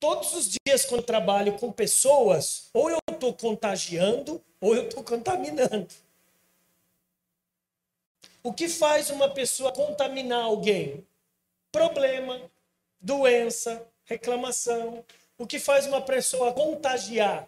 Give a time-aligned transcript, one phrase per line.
[0.00, 5.86] Todos os dias, quando trabalho com pessoas, ou eu estou contagiando, ou eu estou contaminando.
[8.42, 11.06] O que faz uma pessoa contaminar alguém?
[11.70, 12.40] Problema,
[12.98, 15.04] doença, reclamação.
[15.36, 17.46] O que faz uma pessoa contagiar?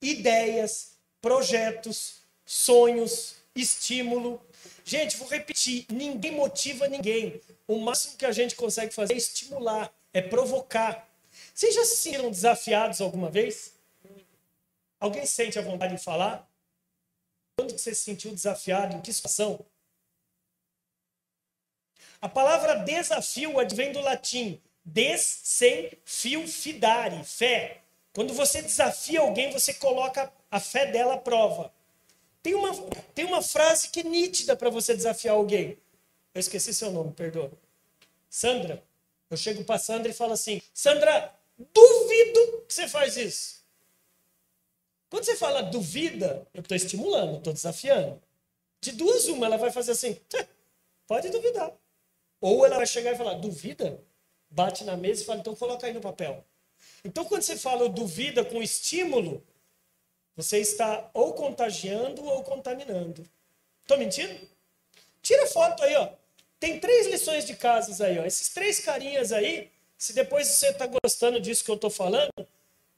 [0.00, 4.40] Ideias, projetos, sonhos, estímulo.
[4.82, 7.38] Gente, vou repetir: ninguém motiva ninguém.
[7.68, 11.09] O máximo que a gente consegue fazer é estimular, é provocar.
[11.60, 13.74] Vocês já se sentiram desafiados alguma vez?
[14.98, 16.50] Alguém sente a vontade de falar?
[17.54, 18.96] Quando você se sentiu desafiado?
[18.96, 19.62] Em que situação?
[22.18, 27.82] A palavra desafio advém do latim des sem fio fidare, fé.
[28.14, 31.70] Quando você desafia alguém, você coloca a fé dela à prova.
[32.42, 32.72] Tem uma,
[33.14, 35.76] tem uma frase que é nítida para você desafiar alguém.
[36.34, 37.52] Eu esqueci seu nome, perdoa.
[38.30, 38.82] Sandra.
[39.28, 41.38] Eu chego para Sandra e falo assim: Sandra,
[41.72, 43.60] duvido que você faz isso.
[45.08, 48.22] Quando você fala duvida, eu estou estimulando, estou desafiando.
[48.80, 50.18] De duas, uma, ela vai fazer assim:
[51.06, 51.72] pode duvidar.
[52.40, 54.02] Ou ela vai chegar e falar: duvida?
[54.48, 56.44] Bate na mesa e fala: então coloca aí no papel.
[57.04, 59.44] Então, quando você fala duvida com estímulo,
[60.36, 63.28] você está ou contagiando ou contaminando.
[63.82, 64.48] Estou mentindo?
[65.20, 66.08] Tira foto aí, ó.
[66.58, 68.24] Tem três lições de casas aí, ó.
[68.24, 72.32] Esses três carinhas aí, se depois você está gostando disso que eu estou falando,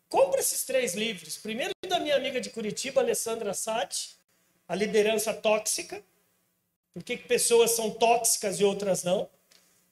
[0.09, 1.37] compra esses três livros.
[1.37, 4.17] Primeiro da minha amiga de Curitiba, Alessandra Sati,
[4.69, 6.01] A Liderança Tóxica.
[6.95, 9.29] Por que pessoas são tóxicas e outras não?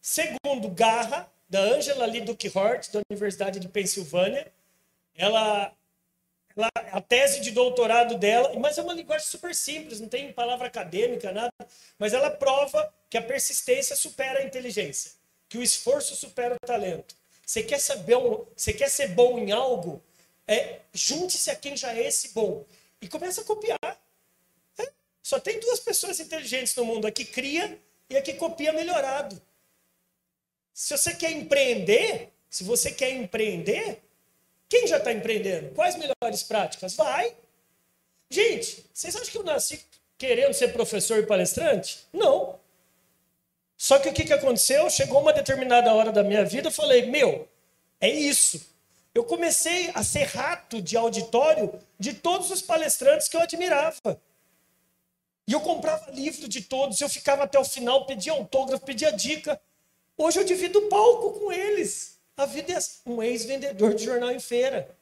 [0.00, 4.46] Segundo, Garra, da Angela Lee Hort, da Universidade de Pensilvânia.
[5.16, 5.72] Ela,
[6.56, 10.68] ela, a tese de doutorado dela, mas é uma linguagem super simples, não tem palavra
[10.68, 11.52] acadêmica, nada,
[11.98, 15.10] mas ela prova que a persistência supera a inteligência,
[15.50, 17.16] que o esforço supera o talento.
[17.44, 18.16] Você quer saber,
[18.56, 20.00] você quer ser bom em algo?
[20.46, 22.64] É, junte-se a quem já é esse bom
[23.02, 24.00] e comece a copiar.
[25.22, 27.78] Só tem duas pessoas inteligentes no mundo, a que cria
[28.08, 29.40] e a que copia melhorado.
[30.72, 34.00] Se você quer empreender, se você quer empreender,
[34.68, 35.74] quem já está empreendendo?
[35.74, 36.94] Quais melhores práticas?
[36.94, 37.36] Vai.
[38.30, 39.84] Gente, vocês acham que eu nasci
[40.16, 42.06] querendo ser professor e palestrante?
[42.12, 42.59] Não.
[43.80, 44.90] Só que o que, que aconteceu?
[44.90, 47.48] Chegou uma determinada hora da minha vida, eu falei, meu,
[47.98, 48.60] é isso.
[49.14, 54.20] Eu comecei a ser rato de auditório de todos os palestrantes que eu admirava.
[55.46, 59.58] E eu comprava livro de todos, eu ficava até o final, pedia autógrafo, pedia dica.
[60.14, 62.18] Hoje eu divido palco com eles.
[62.36, 63.00] A vida é assim.
[63.06, 64.94] um ex-vendedor de jornal em feira.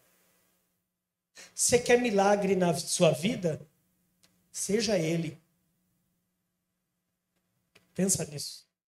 [1.52, 3.60] Você quer milagre na sua vida?
[4.52, 5.36] Seja ele.
[7.92, 8.67] Pensa nisso.